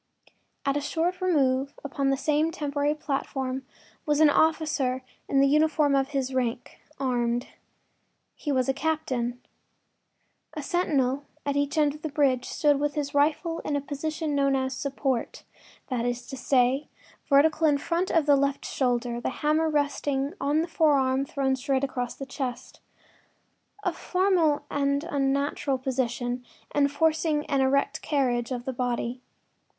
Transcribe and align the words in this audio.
At 0.65 0.75
a 0.75 0.81
short 0.81 1.21
remove 1.21 1.75
upon 1.83 2.09
the 2.09 2.17
same 2.17 2.49
temporary 2.49 2.95
platform 2.95 3.67
was 4.03 4.19
an 4.19 4.31
officer 4.31 5.03
in 5.29 5.41
the 5.41 5.47
uniform 5.47 5.93
of 5.93 6.07
his 6.07 6.33
rank, 6.33 6.79
armed. 6.99 7.49
He 8.33 8.51
was 8.51 8.67
a 8.67 8.73
captain. 8.73 9.39
A 10.55 10.63
sentinel 10.63 11.25
at 11.45 11.55
each 11.55 11.77
end 11.77 11.93
of 11.93 12.01
the 12.01 12.09
bridge 12.09 12.45
stood 12.45 12.79
with 12.79 12.95
his 12.95 13.13
rifle 13.13 13.59
in 13.59 13.75
the 13.75 13.79
position 13.79 14.33
known 14.33 14.55
as 14.55 14.75
“support,” 14.75 15.43
that 15.89 16.03
is 16.03 16.25
to 16.29 16.35
say, 16.35 16.89
vertical 17.27 17.67
in 17.67 17.77
front 17.77 18.09
of 18.09 18.25
the 18.25 18.35
left 18.35 18.65
shoulder, 18.65 19.21
the 19.21 19.29
hammer 19.29 19.69
resting 19.69 20.33
on 20.41 20.61
the 20.63 20.67
forearm 20.67 21.25
thrown 21.25 21.55
straight 21.55 21.83
across 21.83 22.15
the 22.15 22.25
chest—a 22.25 23.93
formal 23.93 24.65
and 24.71 25.03
unnatural 25.03 25.77
position, 25.77 26.43
enforcing 26.73 27.45
an 27.45 27.61
erect 27.61 28.01
carriage 28.01 28.49
of 28.49 28.65
the 28.65 28.73
body. 28.73 29.21